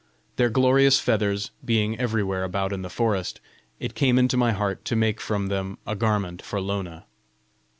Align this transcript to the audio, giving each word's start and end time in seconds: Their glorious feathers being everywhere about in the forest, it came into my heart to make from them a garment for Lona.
Their 0.37 0.49
glorious 0.49 0.99
feathers 0.99 1.51
being 1.63 1.99
everywhere 1.99 2.43
about 2.43 2.73
in 2.73 2.81
the 2.81 2.89
forest, 2.89 3.39
it 3.79 3.93
came 3.93 4.17
into 4.17 4.35
my 4.35 4.51
heart 4.51 4.83
to 4.85 4.95
make 4.95 5.21
from 5.21 5.45
them 5.45 5.77
a 5.85 5.95
garment 5.95 6.41
for 6.41 6.59
Lona. 6.59 7.05